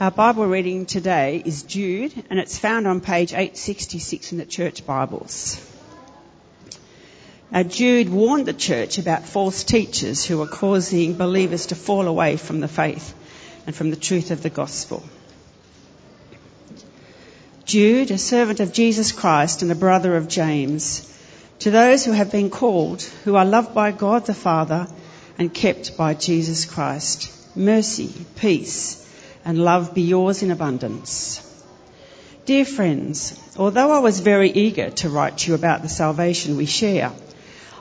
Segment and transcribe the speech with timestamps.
[0.00, 4.86] Our Bible reading today is Jude, and it's found on page 866 in the Church
[4.86, 5.60] Bibles.
[7.50, 12.36] Now, Jude warned the church about false teachers who were causing believers to fall away
[12.36, 13.12] from the faith
[13.66, 15.02] and from the truth of the gospel.
[17.64, 21.12] Jude, a servant of Jesus Christ and a brother of James,
[21.58, 24.86] to those who have been called, who are loved by God the Father
[25.38, 29.04] and kept by Jesus Christ, mercy, peace,
[29.48, 31.40] and love be yours in abundance.
[32.44, 36.66] Dear friends, although I was very eager to write to you about the salvation we
[36.66, 37.12] share,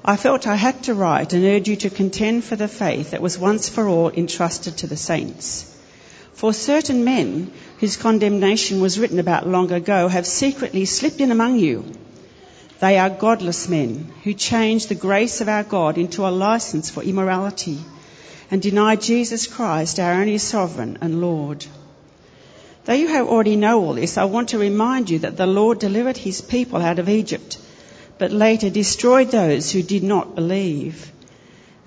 [0.06, 3.22] I felt I had to write and urge you to contend for the faith that
[3.22, 5.76] was once for all entrusted to the saints.
[6.32, 11.58] For certain men whose condemnation was written about long ago have secretly slipped in among
[11.58, 11.84] you.
[12.80, 17.04] They are godless men who change the grace of our God into a license for
[17.04, 17.80] immorality
[18.50, 21.66] and deny Jesus Christ, our only sovereign and Lord.
[22.86, 25.80] Though you have already know all this, I want to remind you that the Lord
[25.80, 27.58] delivered his people out of Egypt,
[28.18, 31.12] but later destroyed those who did not believe.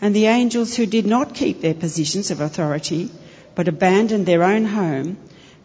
[0.02, 3.10] And the angels who did not keep their positions of authority,
[3.54, 5.16] but abandoned their own home,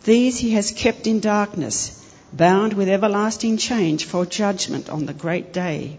[0.05, 5.51] these he has kept in darkness, bound with everlasting chains for judgment on the great
[5.51, 5.97] day.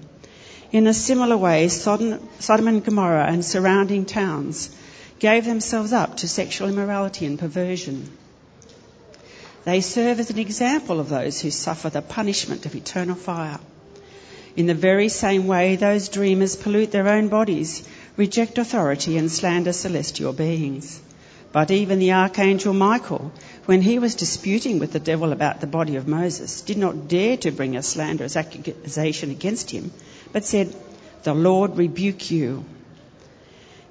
[0.72, 2.18] In a similar way, Sodom
[2.48, 4.70] and Gomorrah and surrounding towns
[5.18, 8.10] gave themselves up to sexual immorality and perversion.
[9.64, 13.58] They serve as an example of those who suffer the punishment of eternal fire.
[14.54, 19.72] In the very same way, those dreamers pollute their own bodies, reject authority, and slander
[19.72, 21.00] celestial beings.
[21.52, 23.32] But even the archangel Michael,
[23.64, 27.36] when he was disputing with the devil about the body of Moses, did not dare
[27.38, 29.90] to bring a slanderous accusation against him,
[30.32, 30.74] but said,
[31.22, 32.64] The Lord rebuke you.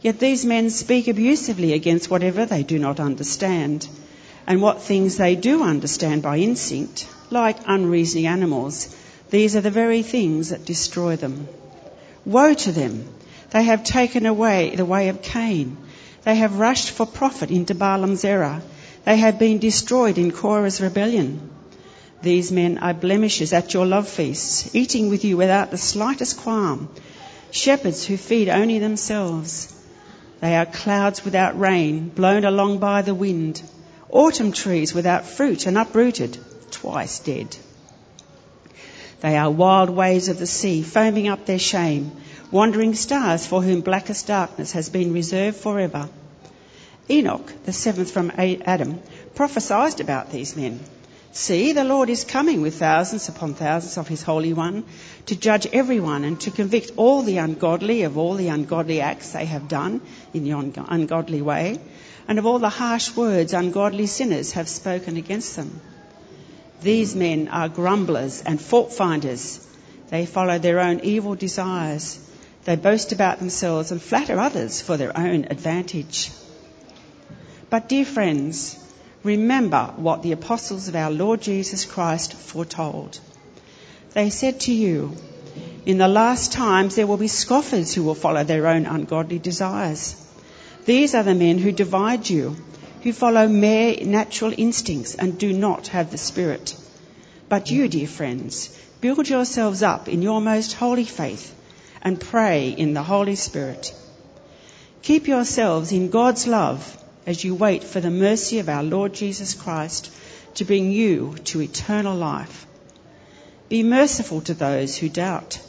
[0.05, 3.87] Yet these men speak abusively against whatever they do not understand,
[4.45, 8.95] and what things they do understand by instinct, like unreasoning animals,
[9.31, 11.47] these are the very things that destroy them.
[12.23, 13.07] Woe to them!
[13.49, 15.75] They have taken away the way of Cain.
[16.23, 18.61] They have rushed for profit into Balaam's error.
[19.05, 21.49] They have been destroyed in Korah's rebellion.
[22.21, 26.89] These men are blemishes at your love feasts, eating with you without the slightest qualm.
[27.49, 29.71] Shepherds who feed only themselves.
[30.45, 33.63] They are clouds without rain, blown along by the wind.
[34.11, 36.37] Autumn trees without fruit and uprooted,
[36.69, 37.57] twice dead.
[39.21, 42.11] They are wild waves of the sea, foaming up their shame,
[42.51, 46.09] wandering stars for whom blackest darkness has been reserved forever.
[47.09, 48.99] Enoch, the seventh from Adam,
[49.33, 50.79] prophesied about these men.
[51.37, 54.85] See, the Lord is coming with thousands upon thousands of his Holy One
[55.25, 59.43] to judge everyone and to convict all the ungodly of all the ungodly acts they
[59.43, 59.99] have done
[60.33, 61.77] in the ungodly way
[62.29, 65.81] and of all the harsh words ungodly sinners have spoken against them.
[66.81, 69.59] These men are grumblers and fault finders.
[70.09, 72.17] They follow their own evil desires.
[72.63, 76.31] They boast about themselves and flatter others for their own advantage.
[77.69, 78.77] But dear friends,
[79.25, 83.19] remember what the apostles of our Lord Jesus Christ foretold.
[84.13, 85.17] They said to you,
[85.85, 90.15] In the last times there will be scoffers who will follow their own ungodly desires.
[90.85, 92.55] These are the men who divide you,
[93.01, 96.75] who follow mere natural instincts and do not have the Spirit.
[97.49, 101.53] But you, dear friends, build yourselves up in your most holy faith
[102.03, 103.93] and pray in the Holy Spirit.
[105.01, 109.53] Keep yourselves in God's love as you wait for the mercy of our Lord Jesus
[109.53, 110.11] Christ
[110.55, 112.65] to bring you to eternal life.
[113.67, 115.59] Be merciful to those who doubt.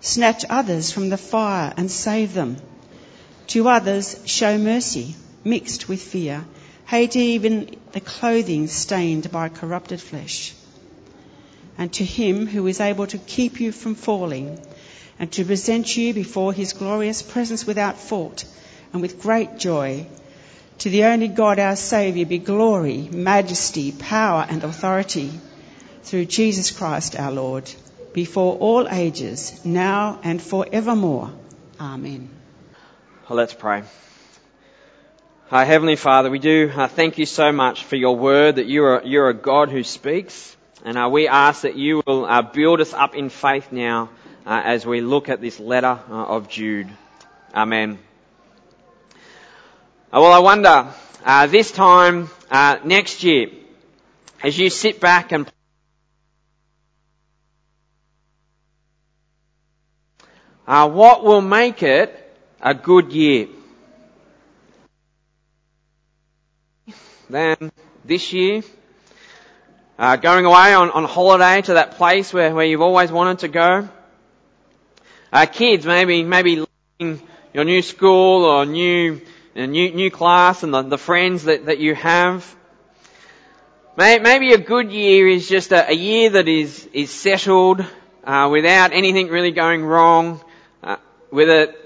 [0.00, 2.56] Snatch others from the fire and save them.
[3.48, 5.14] To others, show mercy
[5.44, 6.44] mixed with fear.
[6.86, 10.54] Hate even the clothing stained by corrupted flesh.
[11.78, 14.58] And to him who is able to keep you from falling
[15.18, 18.44] and to present you before his glorious presence without fault
[18.92, 20.06] and with great joy,
[20.78, 25.30] to the only God our Saviour be glory, majesty, power, and authority
[26.02, 27.70] through Jesus Christ our Lord,
[28.12, 31.32] before all ages, now and forevermore.
[31.80, 32.28] Amen.
[33.28, 33.82] Well, let's pray.
[35.50, 38.84] Our Heavenly Father, we do uh, thank you so much for your word that you
[38.84, 40.56] are, you're a God who speaks.
[40.84, 44.10] And uh, we ask that you will uh, build us up in faith now
[44.44, 46.88] uh, as we look at this letter uh, of Jude.
[47.54, 47.98] Amen.
[50.14, 50.86] Uh, well, I wonder,
[51.24, 53.48] uh, this time uh, next year,
[54.44, 55.50] as you sit back and
[60.68, 62.14] uh, what will make it
[62.62, 63.48] a good year?
[67.28, 67.72] Then
[68.04, 68.62] this year.
[69.98, 73.48] Uh, going away on, on holiday to that place where, where you've always wanted to
[73.48, 73.88] go.
[75.32, 76.64] Uh, kids, maybe, maybe
[77.00, 79.20] your new school or new,
[79.54, 82.54] new, new class and the, the friends that, that you have.
[83.96, 87.84] Maybe a good year is just a, a year that is, is settled,
[88.24, 90.40] uh, without anything really going wrong,
[90.82, 90.96] uh,
[91.30, 91.76] with it,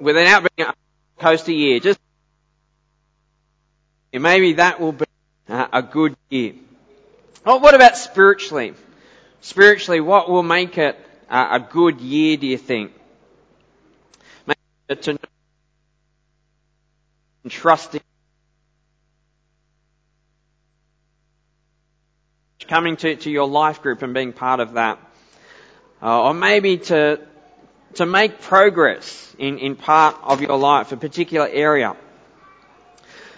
[0.00, 0.74] without being a
[1.20, 1.78] coaster year.
[1.80, 1.98] Just,
[4.12, 5.04] maybe that will be
[5.48, 6.54] uh, a good year.
[7.44, 8.74] Oh, what about spiritually?
[9.42, 10.96] Spiritually, what will make it
[11.28, 12.92] a good year, do you think?
[14.46, 15.18] Maybe to
[17.48, 18.00] trusting
[22.72, 24.98] coming to, to your life group and being part of that.
[26.02, 27.20] Uh, or maybe to,
[27.94, 31.94] to make progress in, in part of your life, a particular area.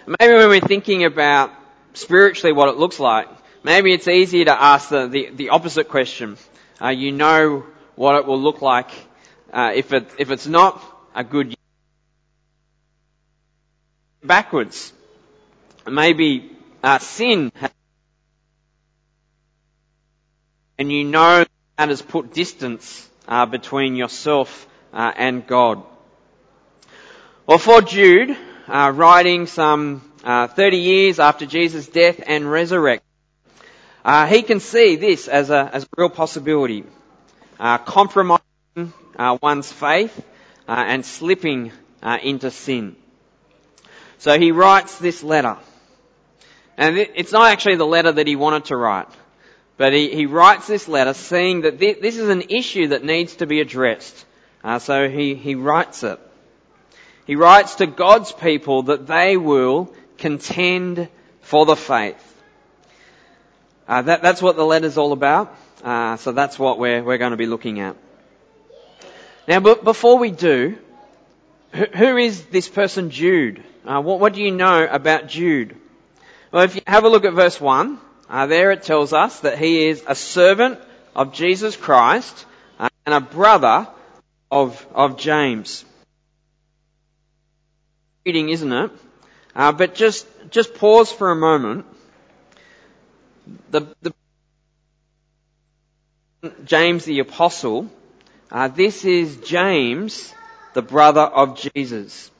[0.06, 1.50] Maybe when we're thinking about
[1.94, 3.26] spiritually what it looks like,
[3.64, 6.36] maybe it's easier to ask the, the, the opposite question.
[6.80, 7.64] Uh, you know
[7.96, 8.90] what it will look like
[9.52, 10.80] uh, if, it, if it's not
[11.14, 11.63] a good year.
[14.24, 14.92] Backwards.
[15.86, 16.50] Maybe
[16.82, 17.70] uh, sin has
[20.78, 21.44] and you know
[21.76, 25.82] that has put distance uh, between yourself uh, and God.
[27.46, 28.36] Well, for Jude,
[28.66, 33.06] uh, writing some uh, 30 years after Jesus' death and resurrection,
[34.04, 36.84] uh, he can see this as a, as a real possibility.
[37.58, 38.92] Compromising
[39.40, 40.24] one's faith
[40.66, 41.72] and slipping
[42.22, 42.96] into sin.
[44.24, 45.58] So he writes this letter.
[46.78, 49.10] And it's not actually the letter that he wanted to write.
[49.76, 53.36] But he, he writes this letter seeing that this, this is an issue that needs
[53.36, 54.24] to be addressed.
[54.64, 56.18] Uh, so he, he writes it.
[57.26, 61.06] He writes to God's people that they will contend
[61.42, 62.42] for the faith.
[63.86, 65.54] Uh, that, that's what the letter's all about.
[65.82, 67.94] Uh, so that's what we're, we're going to be looking at.
[69.46, 70.78] Now, but before we do,
[71.74, 73.62] who, is this person Jude?
[73.84, 75.76] Uh, what, what do you know about Jude?
[76.52, 77.98] Well, if you have a look at verse 1,
[78.30, 80.78] uh, there it tells us that he is a servant
[81.16, 82.46] of Jesus Christ
[82.78, 83.88] uh, and a brother
[84.50, 85.84] of, of James.
[88.24, 88.90] Reading, isn't it?
[89.54, 91.86] Uh, but just, just pause for a moment.
[93.70, 94.14] The, the
[96.64, 97.90] James the apostle,
[98.50, 100.32] uh, this is James,
[100.74, 102.30] the brother of Jesus.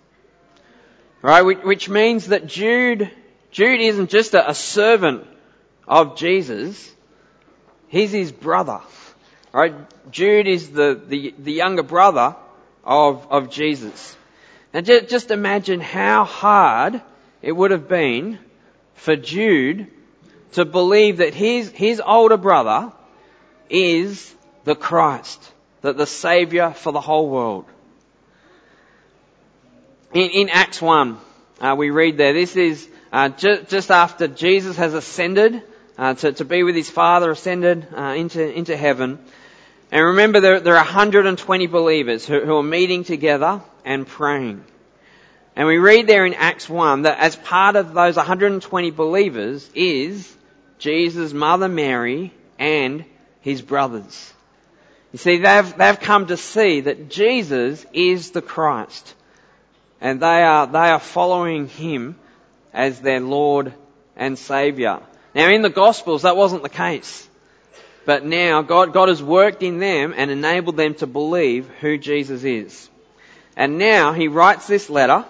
[1.23, 3.11] Right, which, means that Jude,
[3.51, 5.27] Jude isn't just a, servant
[5.89, 6.93] of Jesus,
[7.89, 8.81] he's his brother.
[9.51, 9.75] Right?
[10.11, 12.37] Jude is the, the, the younger brother
[12.85, 14.17] of, of Jesus.
[14.75, 17.01] And just, just imagine how hard
[17.41, 18.39] it would have been
[18.95, 19.87] for Jude
[20.53, 22.93] to believe that his, his older brother
[23.71, 24.35] is
[24.65, 27.65] the Christ, that the Saviour for the whole world.
[30.15, 31.19] In, in Acts 1,
[31.61, 35.61] uh, we read there, this is uh, just, just after Jesus has ascended
[35.99, 39.19] uh, to, to be with his Father, ascended uh, into, into heaven.
[39.91, 44.65] And remember, there, there are 120 believers who, who are meeting together and praying.
[45.57, 50.33] And we read there in Acts 1 that as part of those 120 believers is
[50.79, 53.05] Jesus' mother Mary and
[53.41, 54.33] his brothers.
[55.11, 59.15] You see, they've, they've come to see that Jesus is the Christ.
[60.05, 62.17] And they are, they are following him
[62.75, 63.73] as their Lord
[64.15, 65.01] and Saviour.
[65.35, 67.27] Now in the Gospels that wasn't the case.
[68.05, 72.45] But now God, God has worked in them and enabled them to believe who Jesus
[72.45, 72.91] is.
[73.57, 75.25] And now he writes this letter.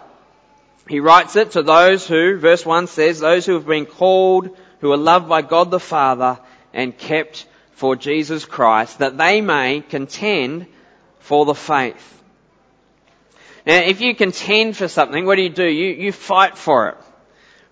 [0.89, 4.91] He writes it to those who, verse 1 says, those who have been called, who
[4.91, 6.41] are loved by God the Father
[6.73, 10.67] and kept for Jesus Christ, that they may contend
[11.21, 12.11] for the faith.
[13.67, 15.65] Now, if you contend for something, what do you do?
[15.65, 16.97] You, you fight for it.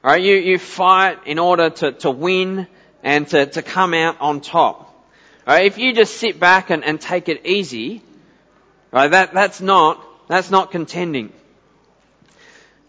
[0.03, 0.23] Right?
[0.23, 2.67] You, you fight in order to, to win
[3.03, 4.89] and to, to come out on top.
[5.47, 5.67] Right?
[5.67, 8.03] If you just sit back and, and take it easy,
[8.91, 11.33] right, that, that's not, that's not contending.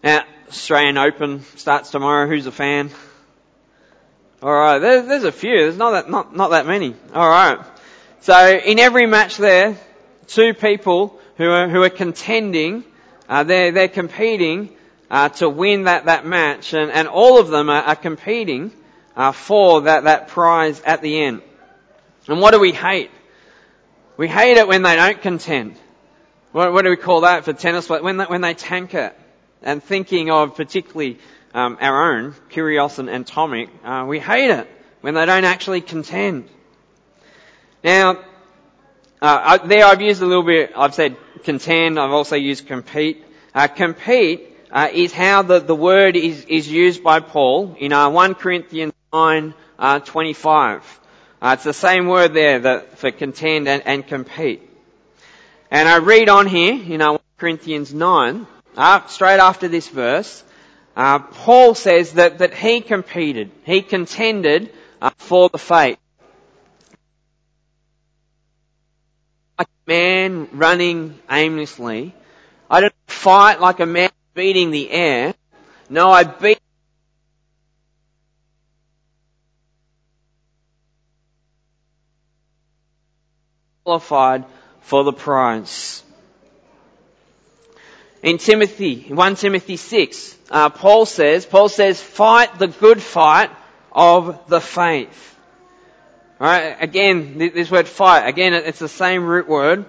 [0.02, 2.26] Now, Australian Open starts tomorrow.
[2.26, 2.90] Who's a fan?
[4.42, 5.56] Alright, there's, there's a few.
[5.56, 6.94] There's not that, not, not that many.
[7.14, 7.58] Alright.
[8.20, 9.76] So, in every match there,
[10.26, 12.84] two people who are, who are contending,
[13.28, 14.70] uh, they're, they're competing
[15.10, 18.72] uh, to win that, that match, and, and all of them are, are competing
[19.16, 21.42] uh, for that, that prize at the end.
[22.26, 23.10] And what do we hate?
[24.16, 25.76] We hate it when they don't contend.
[26.52, 27.88] What, what do we call that for tennis?
[27.88, 29.18] When they, when they tank it.
[29.62, 31.18] And thinking of particularly
[31.54, 34.68] um, our own, Kyrgios and, and Tomic, uh, we hate it
[35.00, 36.48] when they don't actually contend.
[37.82, 38.24] Now,
[39.20, 43.24] uh, there I've used a little bit, I've said contend, I've also used compete.
[43.54, 48.10] Uh, compete uh, is how the, the word is, is used by Paul in uh,
[48.10, 51.00] 1 Corinthians 9, uh, 25.
[51.40, 54.62] Uh, it's the same word there that, for contend and, and compete.
[55.70, 58.46] And I read on here in uh, 1 Corinthians 9,
[58.76, 60.42] uh, straight after this verse,
[60.96, 64.70] uh, Paul says that, that he competed, he contended
[65.18, 65.98] for the faith.
[69.58, 72.14] Like a man running aimlessly.
[72.70, 75.34] I don't fight like a man beating the air.
[75.88, 76.58] No, I beat
[83.84, 84.44] qualified
[84.80, 86.02] for the prize.
[88.22, 93.50] In Timothy, 1 Timothy 6, uh, Paul says, Paul says, fight the good fight
[93.92, 95.33] of the faith.
[96.40, 99.84] Alright, again, this word fight, again, it's the same root word.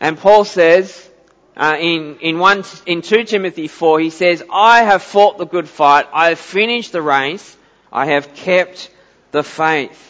[0.00, 1.08] And Paul says,
[1.56, 5.68] uh, in, in one, in 2 Timothy 4, he says, I have fought the good
[5.68, 7.56] fight, I have finished the race,
[7.92, 8.90] I have kept
[9.30, 10.04] the faith.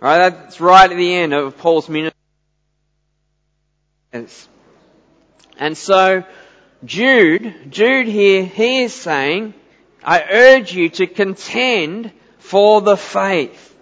[0.00, 2.14] Right, that's right at the end of Paul's ministry.
[5.58, 6.24] And so,
[6.84, 9.54] Jude, Jude here, he is saying,
[10.02, 13.76] I urge you to contend for the faith.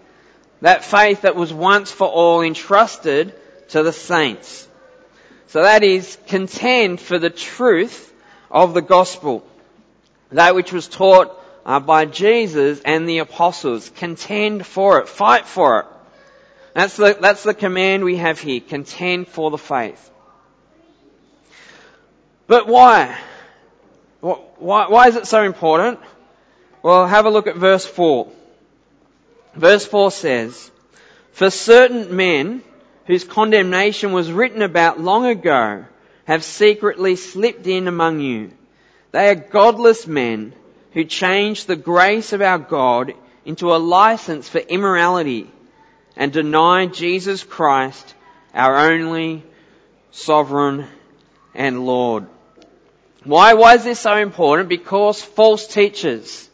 [0.61, 3.35] That faith that was once for all entrusted
[3.69, 4.67] to the saints.
[5.49, 8.13] So that is contend for the truth
[8.51, 9.47] of the gospel.
[10.33, 13.91] That which was taught uh, by Jesus and the apostles.
[13.91, 15.09] Contend for it.
[15.09, 15.87] Fight for it.
[16.75, 18.61] That's the, that's the command we have here.
[18.61, 20.11] Contend for the faith.
[22.47, 23.19] But why?
[24.21, 26.01] Why, why is it so important?
[26.83, 28.31] Well, have a look at verse 4.
[29.57, 30.71] Verse 4 says,
[31.33, 32.63] For certain men
[33.07, 35.87] whose condemnation was written about long ago
[36.27, 38.51] have secretly slipped in among you.
[39.13, 40.53] They are godless men
[40.93, 45.51] who change the grace of our God into a license for immorality
[46.17, 48.15] and deny Jesus Christ,
[48.55, 49.43] our only
[50.11, 50.87] sovereign
[51.55, 52.27] and Lord.
[53.25, 54.69] Why, is this so important?
[54.69, 56.49] Because false teachers.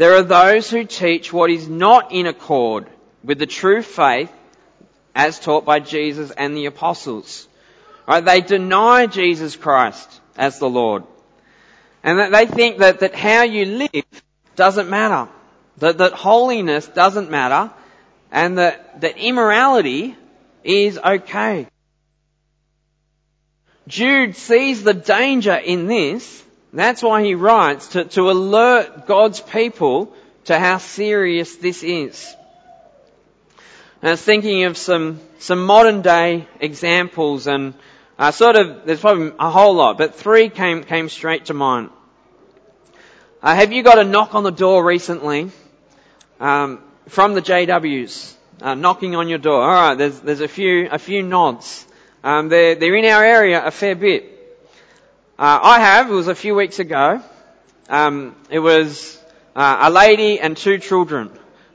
[0.00, 2.86] There are those who teach what is not in accord
[3.22, 4.32] with the true faith
[5.14, 7.46] as taught by Jesus and the apostles.
[8.08, 8.24] Right?
[8.24, 11.04] They deny Jesus Christ as the Lord.
[12.02, 14.22] And that they think that, that how you live
[14.56, 15.30] doesn't matter.
[15.76, 17.70] That, that holiness doesn't matter.
[18.32, 20.16] And that, that immorality
[20.64, 21.66] is okay.
[23.86, 26.42] Jude sees the danger in this.
[26.72, 32.34] That's why he writes to, to alert God's people to how serious this is.
[34.02, 37.74] And I was thinking of some, some modern day examples and
[38.18, 41.90] uh, sort of, there's probably a whole lot, but three came, came straight to mind.
[43.42, 45.50] Uh, have you got a knock on the door recently
[46.40, 49.62] um, from the JWs uh, knocking on your door?
[49.62, 51.86] All right, there's there's a few a few nods.
[52.22, 54.39] Um, they're, they're in our area a fair bit.
[55.40, 57.22] Uh, I have, it was a few weeks ago.
[57.88, 59.18] Um, it was
[59.56, 61.30] uh, a lady and two children.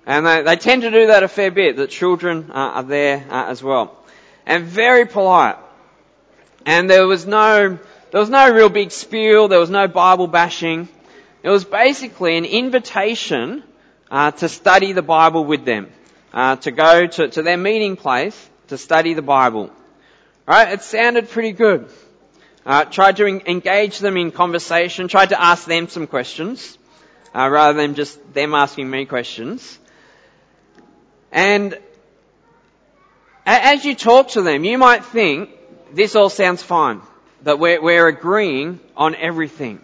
[0.05, 1.75] And they, they, tend to do that a fair bit.
[1.75, 3.97] The children uh, are there uh, as well.
[4.45, 5.57] And very polite.
[6.67, 7.79] And there was no,
[8.11, 9.47] there was no real big spiel.
[9.47, 10.87] There was no Bible bashing.
[11.41, 13.63] It was basically an invitation
[14.11, 15.89] uh, to study the Bible with them.
[16.31, 19.71] Uh, to go to, to their meeting place to study the Bible.
[20.45, 20.71] Right?
[20.71, 21.89] It sounded pretty good.
[22.65, 26.77] Uh, tried to engage them in conversation, tried to ask them some questions,
[27.35, 29.77] uh, rather than just them asking me questions.
[31.31, 31.77] And
[33.45, 35.51] as you talk to them, you might think
[35.93, 37.01] this all sounds fine,
[37.43, 39.79] that we're, we're agreeing on everything.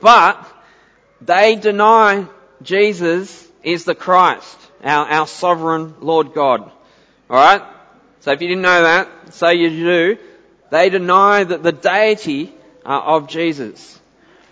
[0.00, 0.46] But
[1.22, 2.26] they deny
[2.60, 6.70] Jesus is the Christ, our, our sovereign Lord God.
[7.30, 7.62] Alright?
[8.20, 10.18] So if you didn't know that, say you do.
[10.70, 12.52] They deny that the deity
[12.84, 14.00] uh, of Jesus.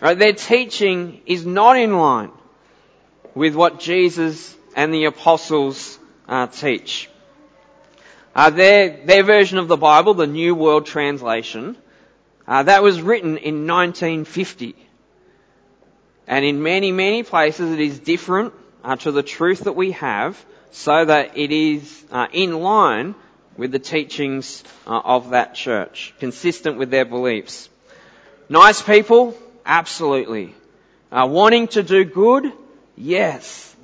[0.01, 0.17] Right?
[0.17, 2.31] Their teaching is not in line
[3.33, 7.09] with what Jesus and the apostles uh, teach.
[8.35, 11.77] Uh, their, their version of the Bible, the New World Translation,
[12.47, 14.75] uh, that was written in 1950.
[16.27, 18.53] And in many, many places it is different
[18.83, 23.15] uh, to the truth that we have so that it is uh, in line
[23.57, 27.69] with the teachings uh, of that church, consistent with their beliefs.
[28.49, 29.35] Nice people?
[29.65, 30.53] Absolutely.
[31.11, 32.51] uh, wanting to do good,
[32.95, 33.75] yes.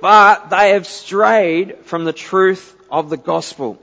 [0.00, 3.80] But they have strayed from the truth of the gospel.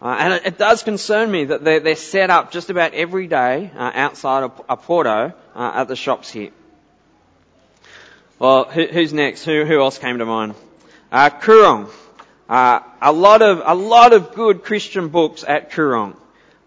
[0.00, 3.26] Uh, and it, it, does concern me that they're, they're, set up just about every
[3.26, 6.50] day uh, outside of Porto uh, at the shops here.
[8.38, 9.44] Well, who, who's next?
[9.44, 10.54] Who, who else came to mind?
[11.10, 11.90] Uh, Koorong.
[12.48, 16.12] Uh, a lot of a lot of good Christian books at Koorong,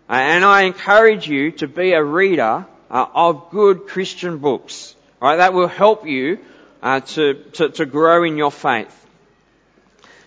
[0.09, 4.93] uh, and I encourage you to be a reader uh, of good Christian books.
[5.21, 6.39] Right, that will help you
[6.83, 8.93] uh, to, to to grow in your faith.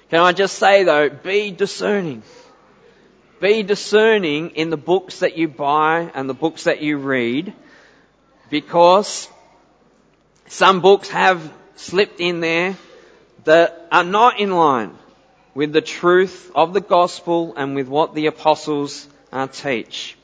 [0.09, 2.23] Can I just say though, be discerning.
[3.39, 7.53] Be discerning in the books that you buy and the books that you read,
[8.49, 9.29] because
[10.49, 12.75] some books have slipped in there
[13.45, 14.97] that are not in line
[15.55, 20.17] with the truth of the gospel and with what the apostles uh, teach.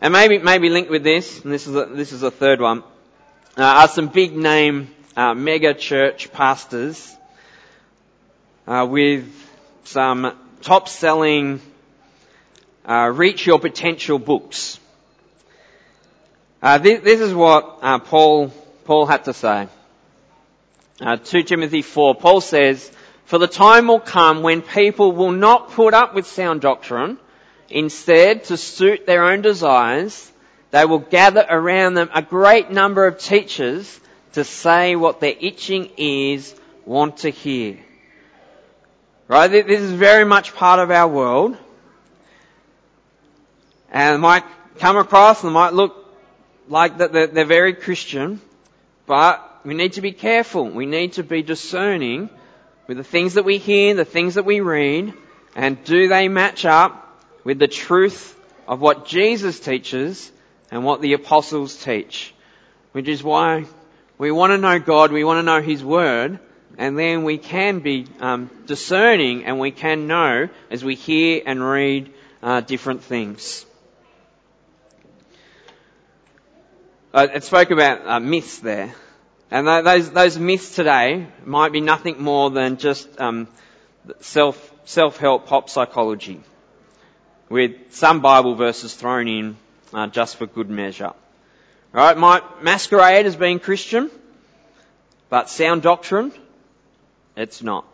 [0.00, 2.82] And maybe, maybe linked with this, and this is a, this is a third one,
[3.56, 7.16] uh, are some big name uh, mega church pastors
[8.66, 9.26] uh, with
[9.84, 11.60] some top selling
[12.84, 14.78] uh, reach your potential books.
[16.60, 18.48] Uh, this, this, is what Paul
[18.84, 19.68] Paul had to say.
[20.98, 22.90] 2 Timothy 4, Paul says,
[23.24, 27.18] for the time will come when people will not put up with sound doctrine.
[27.70, 30.30] Instead, to suit their own desires,
[30.70, 34.00] they will gather around them a great number of teachers
[34.32, 36.54] to say what their itching ears
[36.84, 37.78] want to hear.
[39.26, 39.48] Right?
[39.48, 41.56] This is very much part of our world.
[43.90, 44.44] And might
[44.78, 45.94] come across and might look
[46.68, 48.40] like that they're very Christian,
[49.06, 50.68] but we need to be careful.
[50.68, 52.28] We need to be discerning
[52.86, 55.14] with the things that we hear, the things that we read,
[55.56, 58.36] and do they match up with the truth
[58.66, 60.30] of what Jesus teaches
[60.70, 62.34] and what the apostles teach?
[62.92, 63.66] Which is why
[64.18, 66.38] we want to know God, we want to know His Word,
[66.76, 71.62] and then we can be um, discerning and we can know as we hear and
[71.62, 73.64] read uh, different things.
[77.12, 78.92] Uh, it spoke about uh, myths there.
[79.54, 83.46] And those, those myths today might be nothing more than just um,
[84.18, 86.40] self, self-help pop psychology
[87.48, 89.56] with some Bible verses thrown in
[89.92, 91.12] uh, just for good measure.
[91.92, 92.18] Right?
[92.18, 94.10] Might masquerade as being Christian,
[95.28, 96.32] but sound doctrine,
[97.36, 97.84] it's not.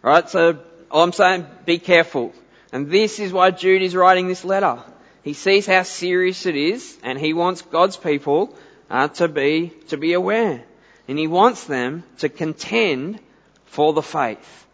[0.00, 0.30] Right?
[0.30, 2.32] So I'm saying, be careful.
[2.72, 4.82] And this is why Jude is writing this letter.
[5.24, 8.56] He sees how serious it is, and he wants God's people
[8.92, 10.62] uh, to be to be aware,
[11.08, 13.18] and he wants them to contend
[13.64, 14.66] for the faith,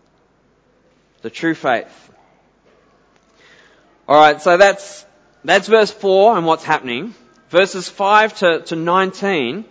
[1.23, 2.11] the true faith.
[4.09, 5.07] All right, so that's
[5.45, 7.15] that's verse four and what's happening.
[7.51, 9.65] Verses five to, to nineteen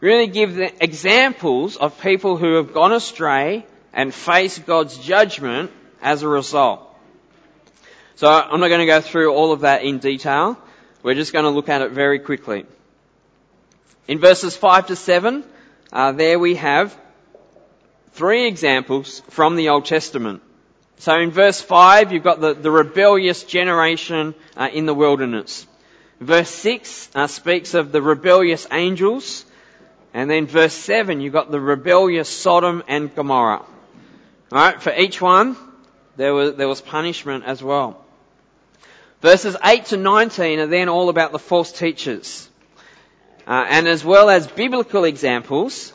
[0.00, 6.22] really give the examples of people who have gone astray and face God's judgment as
[6.22, 6.84] a result.
[8.14, 10.56] So I'm not going to go through all of that in detail.
[11.02, 12.64] We're just going to look at it very quickly.
[14.08, 15.44] In verses 5 to 7,
[15.92, 16.98] uh, there we have
[18.12, 20.42] three examples from the Old Testament.
[20.96, 25.66] So in verse 5, you've got the, the rebellious generation uh, in the wilderness.
[26.20, 29.44] Verse 6 uh, speaks of the rebellious angels.
[30.14, 33.64] And then verse 7, you've got the rebellious Sodom and Gomorrah.
[34.50, 35.54] Alright, for each one,
[36.16, 38.02] there was, there was punishment as well.
[39.20, 42.48] Verses 8 to 19 are then all about the false teachers.
[43.48, 45.94] Uh, and as well as biblical examples,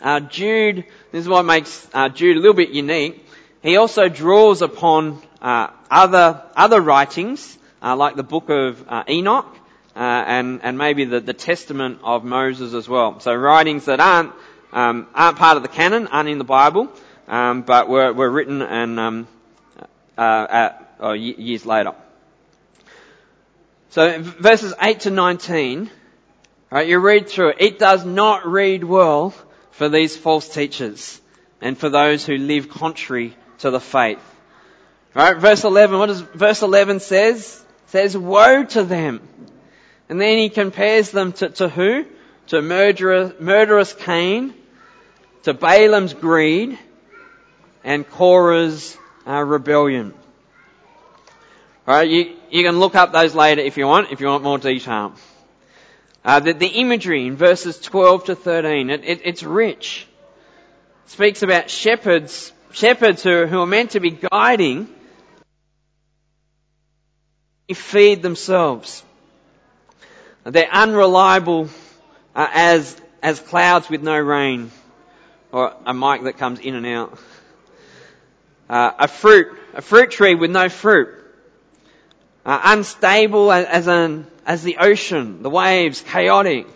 [0.00, 3.26] uh, Jude, this is what makes uh, Jude a little bit unique.
[3.60, 9.52] He also draws upon uh, other other writings, uh, like the book of uh, Enoch,
[9.96, 13.18] and and maybe the, the Testament of Moses as well.
[13.18, 14.32] So writings that aren't
[14.72, 16.92] um, aren't part of the canon, aren't in the Bible,
[17.26, 19.28] um, but were were written and um,
[20.16, 21.94] at, or years later.
[23.90, 25.90] So verses 8 to 19
[26.70, 27.56] Right, you read through it.
[27.60, 29.34] It does not read well
[29.70, 31.20] for these false teachers
[31.60, 34.20] and for those who live contrary to the faith.
[35.14, 37.62] Right, verse 11, what does verse 11 says?
[37.86, 39.26] says, woe to them.
[40.08, 42.04] And then he compares them to, to who?
[42.48, 44.54] To murderous, murderous Cain,
[45.44, 46.78] to Balaam's greed,
[47.82, 50.14] and Korah's uh, rebellion.
[51.86, 54.58] Right, you, you can look up those later if you want, if you want more
[54.58, 55.14] detail.
[56.26, 60.08] Uh, the, the, imagery in verses 12 to 13, it, it, it's rich.
[61.04, 64.88] It speaks about shepherds, shepherds who, who are meant to be guiding,
[67.72, 69.04] feed themselves.
[70.42, 71.68] They're unreliable
[72.34, 74.72] uh, as, as clouds with no rain,
[75.52, 77.18] or a mic that comes in and out.
[78.68, 81.15] Uh, a fruit, a fruit tree with no fruit.
[82.46, 86.68] Uh, unstable as, an, as the ocean, the waves, chaotic.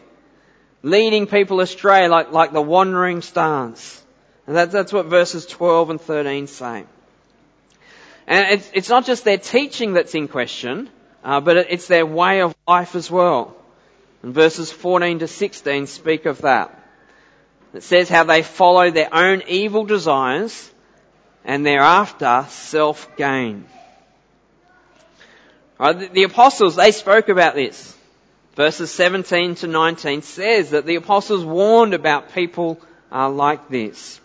[0.82, 4.02] Leading people astray like, like the wandering stars.
[4.48, 6.84] And that, that's what verses 12 and 13 say.
[8.26, 10.90] And it's, it's not just their teaching that's in question,
[11.22, 13.54] uh, but it's their way of life as well.
[14.24, 16.76] And verses 14 to 16 speak of that.
[17.74, 20.68] It says how they follow their own evil desires
[21.44, 23.66] and thereafter self-gain.
[25.80, 27.96] The apostles, they spoke about this.
[28.54, 32.78] Verses 17 to 19 says that the apostles warned about people
[33.10, 34.20] uh, like this.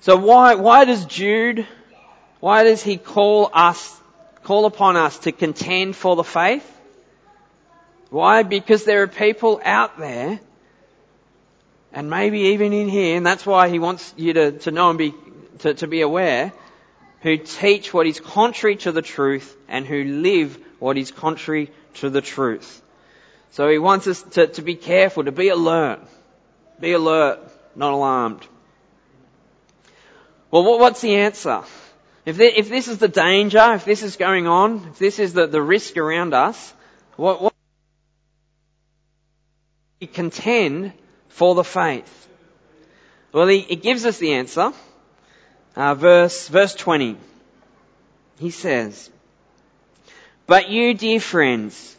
[0.00, 1.66] So why, why does Jude,
[2.40, 3.98] why does he call us,
[4.42, 6.70] call upon us to contend for the faith?
[8.10, 8.42] Why?
[8.42, 10.38] Because there are people out there,
[11.94, 14.98] and maybe even in here, and that's why he wants you to, to know and
[14.98, 15.14] be,
[15.60, 16.52] to, to be aware,
[17.22, 22.10] who teach what is contrary to the truth and who live what is contrary to
[22.10, 22.82] the truth.
[23.50, 26.00] So he wants us to, to be careful, to be alert.
[26.78, 27.40] Be alert,
[27.74, 28.46] not alarmed.
[30.50, 31.62] Well, what's the answer?
[32.24, 35.46] If, if this is the danger, if this is going on, if this is the,
[35.46, 36.72] the risk around us,
[37.16, 37.54] what, what
[40.00, 40.92] we contend
[41.28, 42.28] for the faith?
[43.32, 44.72] Well, he, he gives us the answer.
[45.76, 47.18] Uh, verse, verse 20.
[48.38, 49.10] He says,
[50.46, 51.94] But you, dear friends,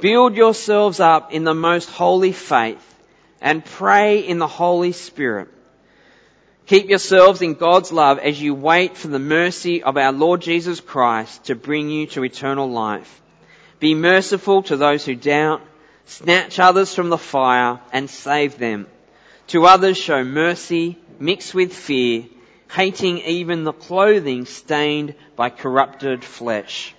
[0.00, 2.94] build yourselves up in the most holy faith
[3.40, 5.48] and pray in the Holy Spirit.
[6.66, 10.80] Keep yourselves in God's love as you wait for the mercy of our Lord Jesus
[10.80, 13.20] Christ to bring you to eternal life.
[13.80, 15.60] Be merciful to those who doubt,
[16.06, 18.86] snatch others from the fire and save them.
[19.48, 22.24] To others show mercy mixed with fear,
[22.70, 26.94] hating even the clothing stained by corrupted flesh.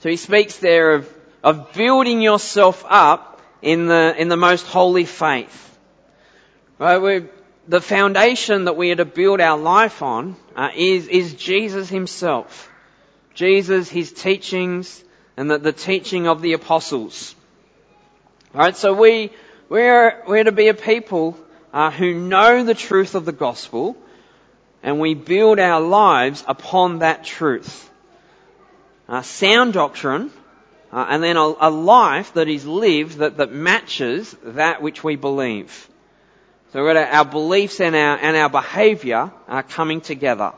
[0.00, 5.04] So he speaks there of, of building yourself up in the, in the most holy
[5.04, 5.78] faith.
[6.78, 6.98] Right?
[6.98, 7.30] We're,
[7.66, 12.70] the foundation that we are to build our life on uh, is, is Jesus himself.
[13.34, 15.04] Jesus, his teachings,
[15.36, 17.34] and the, the teaching of the apostles.
[18.54, 19.30] Alright, so we,
[19.68, 21.38] we're, we're to be a people
[21.72, 23.96] uh, who know the truth of the gospel
[24.82, 27.90] and we build our lives upon that truth.
[29.08, 30.30] Uh, sound doctrine
[30.92, 35.16] uh, and then a, a, life that is lived that, that matches that which we
[35.16, 35.88] believe.
[36.72, 40.52] So we've got our beliefs and our, and our behaviour are coming together.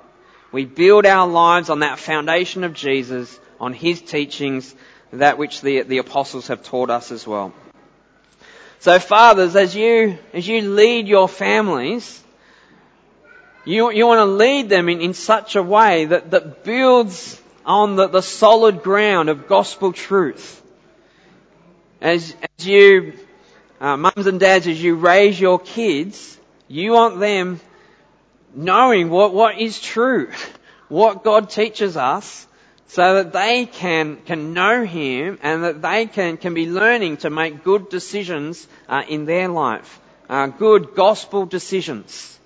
[0.52, 4.74] We build our lives on that foundation of Jesus, on His teachings,
[5.12, 7.52] that which the, the apostles have taught us as well.
[8.80, 12.18] So fathers, as you, as you lead your families,
[13.66, 17.96] you, you want to lead them in, in such a way that, that builds on
[17.96, 20.62] the, the solid ground of gospel truth.
[22.00, 23.12] As, as you,
[23.82, 27.60] uh, mums and dads, as you raise your kids, you want them
[28.54, 30.30] knowing what, what is true,
[30.88, 32.46] what God teaches us,
[32.90, 37.30] so that they can, can know Him and that they can, can be learning to
[37.30, 40.00] make good decisions uh, in their life.
[40.28, 42.36] Uh, good gospel decisions.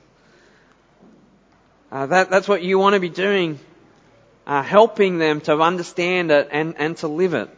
[1.90, 3.58] Uh, that, that's what you want to be doing,
[4.46, 7.48] uh, helping them to understand it and, and to live it.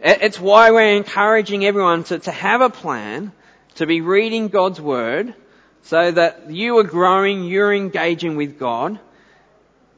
[0.00, 3.32] It's why we're encouraging everyone to, to have a plan,
[3.74, 5.34] to be reading God's Word,
[5.82, 8.98] so that you are growing, you're engaging with God,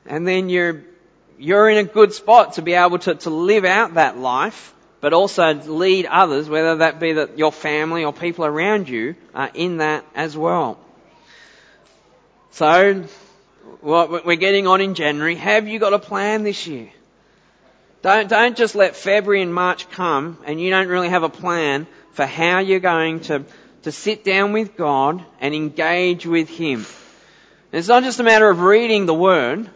[0.06, 0.89] and then you're
[1.40, 5.14] you're in a good spot to be able to, to live out that life, but
[5.14, 9.78] also lead others, whether that be that your family or people around you, uh, in
[9.78, 10.78] that as well.
[12.50, 13.04] So,
[13.80, 15.34] what we're getting on in January.
[15.36, 16.90] Have you got a plan this year?
[18.02, 21.86] Don't, don't just let February and March come and you don't really have a plan
[22.12, 23.44] for how you're going to,
[23.82, 26.84] to sit down with God and engage with Him.
[27.72, 29.70] It's not just a matter of reading the Word,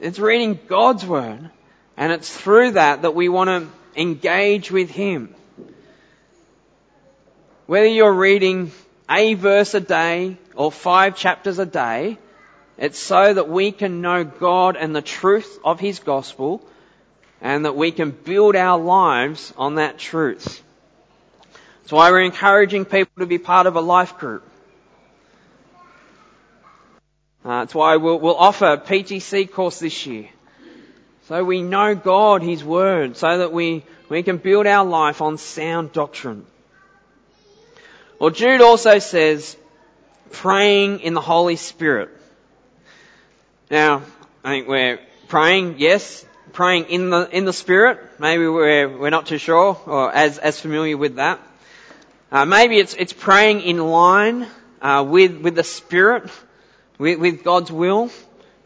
[0.00, 1.50] it's reading God's Word.
[1.96, 5.34] And it's through that that we want to engage with Him.
[7.66, 8.72] Whether you're reading
[9.08, 12.18] a verse a day or five chapters a day,
[12.76, 16.66] it's so that we can know God and the truth of His gospel
[17.40, 20.62] and that we can build our lives on that truth.
[21.82, 24.48] That's why we're encouraging people to be part of a life group.
[27.44, 30.30] Uh, that's why we'll, we'll offer a PTC course this year.
[31.28, 35.36] So we know God, His Word, so that we, we can build our life on
[35.36, 36.46] sound doctrine.
[38.18, 39.56] Well, Jude also says,
[40.30, 42.10] praying in the Holy Spirit.
[43.70, 44.02] Now,
[44.42, 47.98] I think we're praying, yes, praying in the, in the Spirit.
[48.18, 51.40] Maybe we're, we're not too sure or as, as familiar with that.
[52.32, 54.46] Uh, maybe it's, it's praying in line,
[54.80, 56.30] uh, with, with the Spirit,
[56.98, 58.10] with, God's will,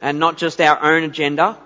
[0.00, 1.58] and not just our own agenda.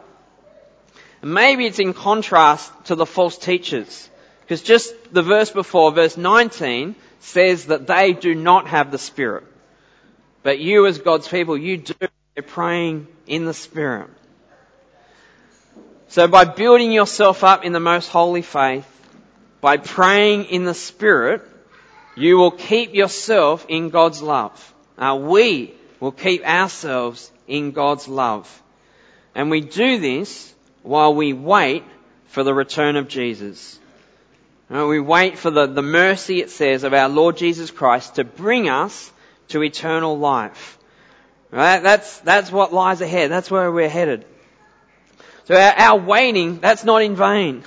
[1.20, 4.09] And maybe it's in contrast to the false teachers.
[4.40, 9.44] Because just the verse before, verse 19, says that they do not have the Spirit.
[10.42, 11.94] But you as God's people, you do.
[12.35, 14.09] You're praying in the Spirit.
[16.09, 18.88] So by building yourself up in the most holy faith,
[19.61, 21.42] by praying in the Spirit,
[22.16, 24.75] you will keep yourself in God's love.
[24.98, 28.62] Uh, we will keep ourselves in God's love.
[29.36, 31.84] And we do this while we wait
[32.26, 33.78] for the return of Jesus.
[34.68, 38.24] Uh, we wait for the, the mercy, it says, of our Lord Jesus Christ to
[38.24, 39.12] bring us
[39.50, 40.76] to eternal life.
[41.52, 41.80] Right?
[41.80, 43.30] That's, that's what lies ahead.
[43.30, 44.24] That's where we're headed.
[45.44, 47.62] So our, our waiting, that's not in vain.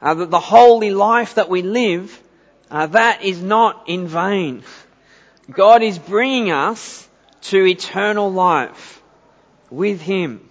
[0.00, 2.18] Uh, the, the, holy life that we live,
[2.70, 4.62] uh, that is not in vain.
[5.50, 7.06] God is bringing us
[7.42, 9.02] to eternal life
[9.70, 10.48] with Him.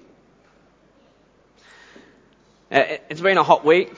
[2.71, 3.91] Uh, it's been a hot week.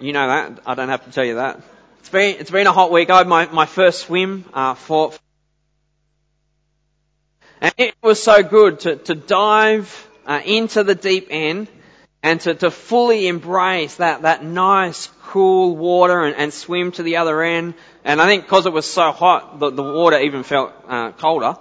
[0.00, 0.62] You know that.
[0.66, 1.62] I don't have to tell you that.
[2.00, 3.10] It's been, it's been a hot week.
[3.10, 5.12] I had my, my first swim, uh, for,
[7.60, 11.68] and it was so good to, to dive uh, into the deep end
[12.24, 17.18] and to, to fully embrace that, that nice, cool water and, and swim to the
[17.18, 17.74] other end.
[18.02, 21.56] And I think because it was so hot, the, the water even felt uh, colder.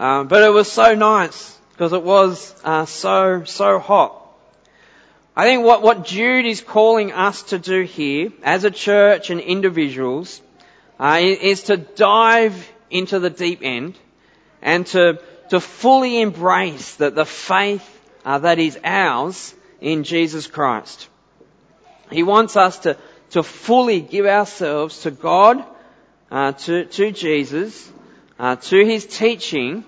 [0.00, 4.22] Uh, but it was so nice because it was uh, so, so hot.
[5.36, 9.38] I think what, what Jude is calling us to do here as a church and
[9.38, 10.40] individuals
[10.98, 13.98] uh, is to dive into the deep end
[14.62, 17.86] and to to fully embrace that the faith
[18.24, 19.54] uh, that is ours
[19.86, 21.08] in Jesus Christ.
[22.10, 22.96] He wants us to,
[23.30, 25.64] to fully give ourselves to God,
[26.28, 27.92] uh, to, to Jesus,
[28.36, 29.84] uh, to His teaching,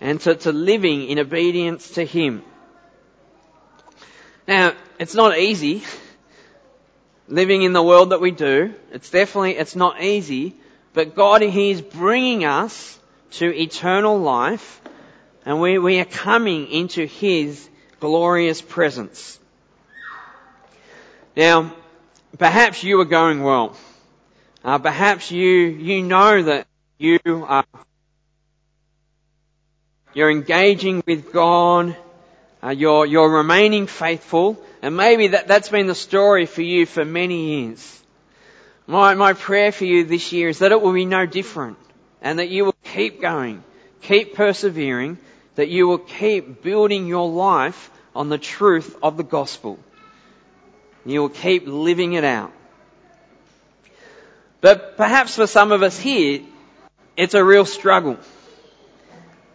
[0.00, 2.42] and to, to living in obedience to Him.
[4.48, 5.82] Now, it's not easy
[7.28, 8.72] living in the world that we do.
[8.90, 10.54] It's definitely, it's not easy,
[10.94, 12.98] but God, He is bringing us
[13.32, 14.80] to eternal life
[15.44, 17.68] and we, we are coming into His
[18.00, 19.38] glorious presence.
[21.36, 21.72] Now,
[22.38, 23.76] perhaps you are going well.
[24.64, 26.66] Uh, perhaps you, you know that
[26.98, 27.64] you are,
[30.12, 31.96] you're engaging with God,
[32.62, 37.04] uh, you're, you're remaining faithful, and maybe that, that's been the story for you for
[37.04, 38.02] many years.
[38.86, 41.76] My, my prayer for you this year is that it will be no different,
[42.22, 43.62] and that you will keep going,
[44.00, 45.18] keep persevering,
[45.56, 49.78] that you will keep building your life on the truth of the gospel.
[51.04, 52.52] You will keep living it out.
[54.60, 56.40] But perhaps for some of us here,
[57.16, 58.18] it's a real struggle.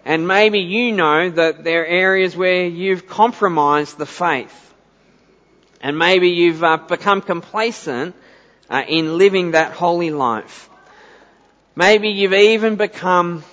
[0.06, 4.58] And maybe you know that there are areas where you've compromised the faith.
[5.82, 8.16] And maybe you've uh, become complacent
[8.70, 10.70] uh, in living that holy life.
[11.76, 13.44] Maybe you've even become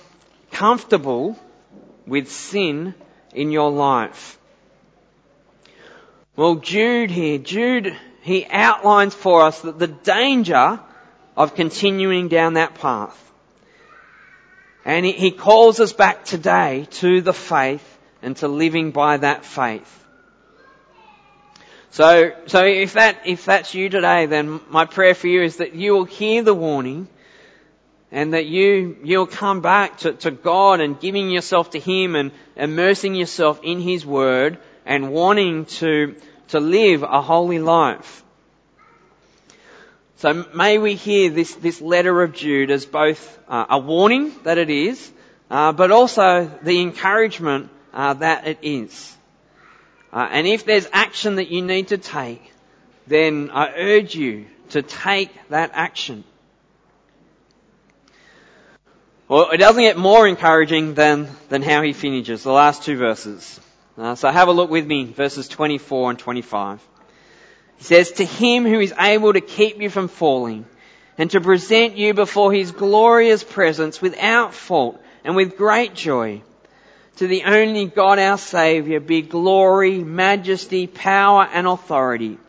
[0.51, 1.37] comfortable
[2.09, 2.93] with sin
[3.33, 4.37] in your life?
[6.35, 10.79] Well, Jude here, Jude, he outlines for us that the danger
[11.35, 13.17] of continuing down that path.
[14.85, 19.95] And he, calls us back today to the faith and to living by that faith.
[21.91, 25.75] So, so if that, if that's you today, then my prayer for you is that
[25.75, 27.07] you will hear the warning
[28.11, 32.31] and that you, you'll come back to, to God and giving yourself to Him and
[32.55, 36.15] immersing yourself in His Word and wanting to,
[36.49, 38.23] to live a holy life.
[40.17, 44.57] So may we hear this, this letter of Jude as both uh, a warning that
[44.57, 45.11] it is,
[45.49, 49.15] uh, but also the encouragement uh, that it is.
[50.11, 52.51] Uh, and if there's action that you need to take,
[53.07, 56.23] then I urge you to take that action.
[59.29, 63.59] Well, it doesn't get more encouraging than, than how he finishes, the last two verses.
[63.95, 66.81] Uh, so have a look with me, verses 24 and 25.
[67.77, 70.65] He says, To him who is able to keep you from falling,
[71.19, 76.41] and to present you before his glorious presence without fault and with great joy.
[77.17, 82.39] To the only God our Saviour be glory, majesty, power and authority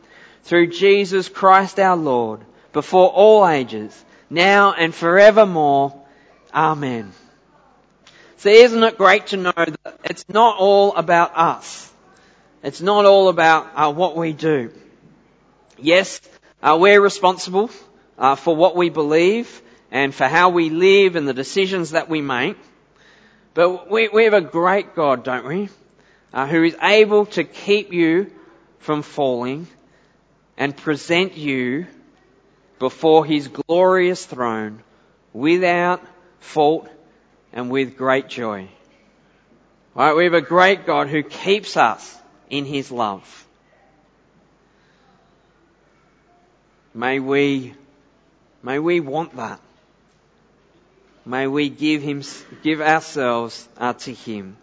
[0.44, 2.40] through Jesus Christ our Lord
[2.72, 5.99] before all ages, now and forevermore.
[6.52, 7.12] Amen.
[8.38, 11.92] See, isn't it great to know that it's not all about us.
[12.62, 14.72] It's not all about uh, what we do.
[15.78, 16.20] Yes,
[16.62, 17.70] uh, we're responsible
[18.18, 22.20] uh, for what we believe and for how we live and the decisions that we
[22.20, 22.56] make.
[23.54, 25.68] But we, we have a great God, don't we?
[26.32, 28.30] Uh, who is able to keep you
[28.78, 29.66] from falling
[30.56, 31.86] and present you
[32.78, 34.82] before his glorious throne
[35.32, 36.02] without
[36.40, 36.88] fault
[37.52, 38.68] and with great joy.
[39.94, 42.16] Right, we have a great God who keeps us
[42.48, 43.46] in his love.
[46.94, 47.74] May we,
[48.62, 49.60] may we want that.
[51.24, 52.22] May we give him,
[52.62, 54.56] give ourselves uh, to him.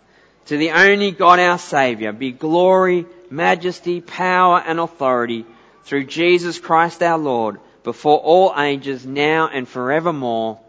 [0.48, 5.46] To the only God our Saviour be glory, majesty, power and authority
[5.84, 10.60] through Jesus Christ our Lord before all ages, now and forevermore.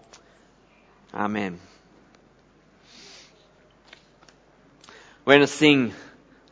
[1.15, 1.59] Amen.
[5.25, 5.95] We're going to sing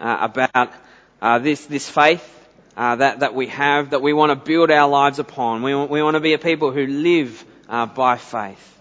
[0.00, 0.72] uh, about
[1.20, 2.24] uh, this this faith
[2.76, 5.62] uh, that that we have that we want to build our lives upon.
[5.62, 8.75] We want, we want to be a people who live uh, by faith.